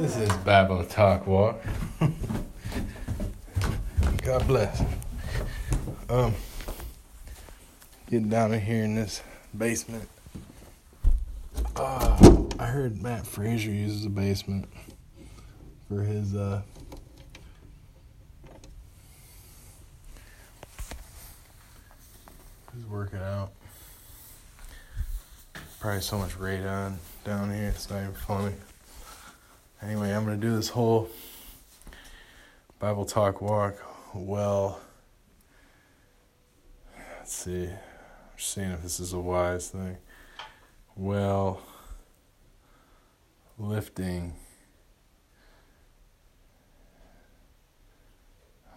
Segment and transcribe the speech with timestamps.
[0.00, 1.60] This is Bible Talk Walk.
[4.24, 4.82] God bless.
[6.08, 6.34] Um,
[8.08, 9.22] getting down in here in this
[9.56, 10.08] basement.
[11.76, 14.70] Uh, I heard Matt Frazier uses a basement
[15.86, 16.62] for his uh
[22.74, 23.50] his working out.
[25.78, 28.54] Probably so much radon down here, it's not even funny.
[29.82, 31.08] Anyway, I'm gonna do this whole
[32.78, 33.76] Bible talk walk
[34.14, 34.78] well.
[37.18, 37.64] Let's see.
[37.64, 37.78] I'm
[38.36, 39.96] seeing if this is a wise thing.
[40.96, 41.62] Well
[43.58, 44.34] lifting.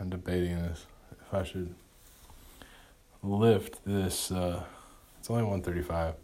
[0.00, 0.84] I'm debating this.
[1.12, 1.76] If I should
[3.22, 4.64] lift this uh
[5.20, 6.14] it's only 135.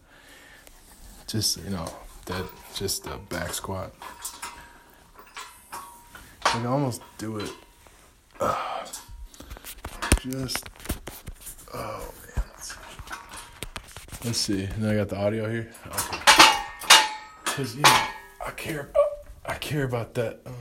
[1.29, 1.87] Just you know,
[2.27, 3.93] that just a back squat.
[6.55, 7.51] I can almost do it.
[8.39, 8.87] Uh,
[10.21, 10.65] just.
[11.75, 12.45] Oh man.
[12.55, 14.25] Let's see.
[14.25, 14.63] Let's see.
[14.63, 15.73] And I got the audio here.
[15.85, 16.19] Okay.
[17.45, 18.07] Cause you know
[18.47, 18.91] I care.
[19.45, 20.55] I care about that um,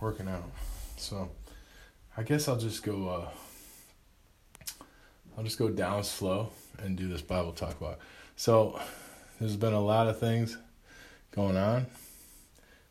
[0.00, 0.50] working out.
[0.96, 1.30] So
[2.16, 3.08] I guess I'll just go.
[3.08, 3.28] Uh,
[5.38, 6.48] I'll just go down slow
[6.82, 8.00] and do this Bible talk walk.
[8.34, 8.80] So
[9.38, 10.58] there's been a lot of things
[11.30, 11.86] going on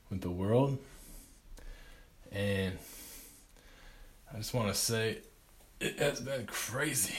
[0.09, 0.77] with the world
[2.35, 2.77] and
[4.33, 5.19] I just want to say
[5.79, 7.15] it has been crazy.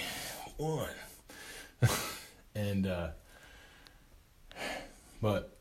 [0.58, 0.88] One.
[2.54, 3.08] and, uh,
[5.22, 5.56] but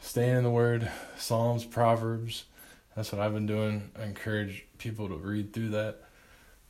[0.00, 2.44] staying in the Word, Psalms, Proverbs,
[2.94, 3.90] that's what I've been doing.
[3.98, 6.02] I encourage people to read through that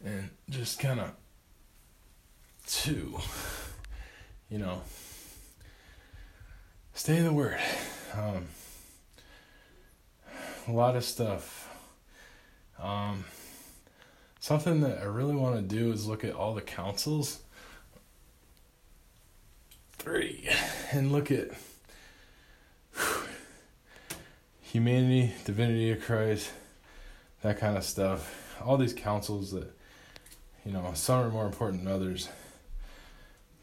[0.04, 1.10] and just kind of,
[2.68, 3.18] two,
[4.48, 4.82] you know,
[6.94, 7.58] stay in the Word.
[8.14, 8.46] Um,
[10.66, 11.70] a lot of stuff.
[12.82, 13.24] Um,
[14.40, 17.40] something that I really want to do is look at all the councils.
[19.92, 20.48] Three.
[20.92, 21.50] And look at
[22.94, 23.22] whew,
[24.60, 26.50] humanity, divinity of Christ,
[27.42, 28.56] that kind of stuff.
[28.64, 29.70] All these councils that,
[30.64, 32.28] you know, some are more important than others.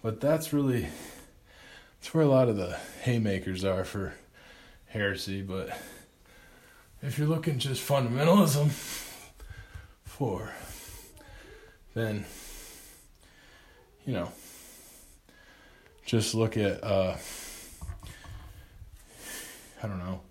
[0.01, 0.87] But that's really,
[1.99, 4.13] that's where a lot of the haymakers are for
[4.87, 5.69] heresy, but
[7.03, 8.69] if you're looking just fundamentalism
[10.05, 10.53] for,
[11.93, 12.25] then,
[14.05, 14.31] you know,
[16.05, 17.17] just look at, uh,
[19.83, 20.21] I don't know,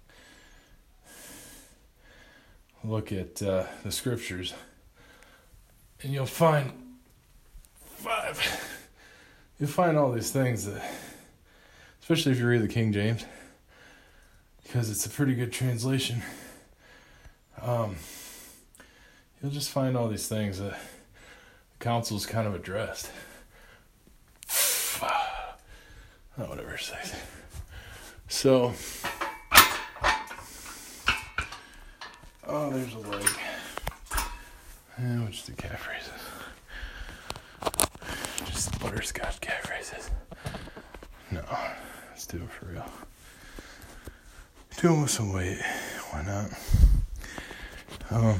[2.82, 4.54] look at uh, the scriptures,
[6.02, 6.72] and you'll find
[7.96, 8.66] five,
[9.60, 10.82] you'll find all these things that,
[12.00, 13.26] especially if you read the King James,
[14.62, 16.22] because it's a pretty good translation
[17.62, 17.96] um,
[19.40, 23.10] you'll just find all these things that the council's kind of addressed.
[26.38, 27.14] Oh, whatever it says.
[28.26, 28.72] So,
[32.46, 33.28] oh, there's a leg.
[34.96, 36.10] And which the calf raises.
[38.46, 40.10] Just butterscotch calf raises.
[41.30, 41.42] No,
[42.08, 42.90] let's do it for real.
[44.80, 45.60] Do it with some weight.
[46.12, 46.50] Why not?
[48.12, 48.38] Um,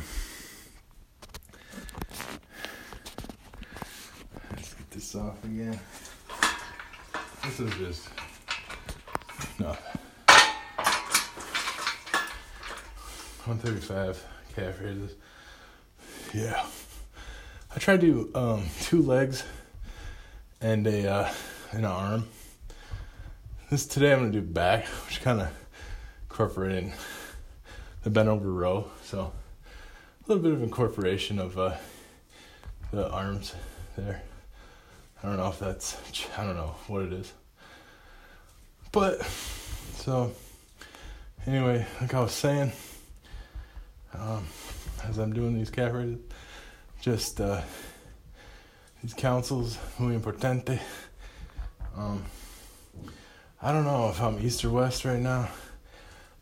[4.51, 5.81] let's get this off again.
[7.43, 8.09] This is just
[9.59, 9.69] no.
[13.45, 14.23] 135
[14.55, 15.15] calf raises.
[16.35, 16.67] Yeah.
[17.75, 19.43] I tried to do um, two legs
[20.61, 21.33] and a uh,
[21.71, 22.29] an arm.
[23.71, 25.49] This today I'm gonna do back, which kind of
[26.25, 26.93] incorporating
[28.03, 28.91] the bent over row.
[29.03, 29.33] So
[30.27, 31.75] little bit of incorporation of uh,
[32.93, 33.55] the arms
[33.97, 34.23] there.
[35.23, 35.97] I don't know if that's,
[36.39, 37.33] I don't know what it is.
[38.93, 39.23] But,
[39.97, 40.33] so,
[41.47, 42.73] anyway, like I was saying,
[44.15, 44.47] um,
[45.05, 46.19] as I'm doing these calf raises,
[47.01, 47.63] just uh,
[49.03, 50.79] these councils, muy importante.
[51.97, 52.23] Um,
[53.61, 55.49] I don't know if I'm east or west right now.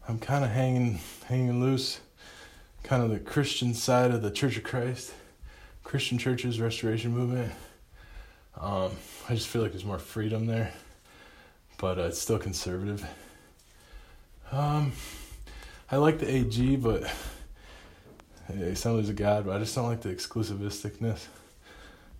[0.06, 2.00] I'm kind of hanging, hanging loose
[2.82, 5.12] kind of the Christian side of the Church of Christ,
[5.84, 7.52] Christian churches, Restoration Movement.
[8.60, 8.92] Um,
[9.28, 10.72] I just feel like there's more freedom there,
[11.78, 13.04] but uh, it's still conservative.
[14.52, 14.92] Um,
[15.90, 17.04] I like the AG, but
[18.48, 21.26] hey, Assemblies of God, but I just don't like the exclusivisticness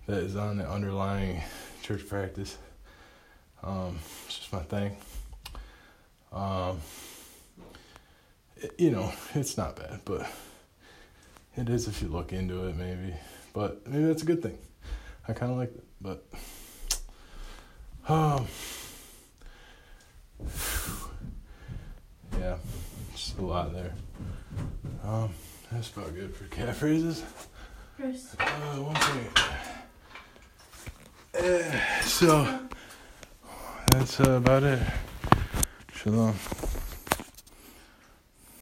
[0.06, 1.43] that is on the underlying
[1.83, 2.56] church practice.
[3.63, 4.97] Um, it's just my thing.
[6.33, 6.81] Um,
[8.56, 10.31] it- you know, it's not bad, but
[11.56, 13.14] it is if you look into it, maybe.
[13.52, 14.58] But maybe that's a good thing.
[15.29, 16.25] I kind of like it, but
[18.08, 18.47] um,
[22.38, 22.56] yeah,
[23.12, 23.93] just a lot there.
[25.05, 25.31] Um,
[25.70, 27.23] that's about good for cat phrases.
[27.96, 28.35] Chris.
[28.38, 29.29] Uh, one second.
[31.38, 32.58] Uh, so
[33.93, 34.82] that's uh, about it.
[35.93, 36.35] Shalom.